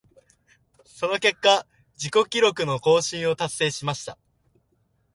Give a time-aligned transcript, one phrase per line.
[0.83, 4.17] その結果、自己記録の更新を達成しました。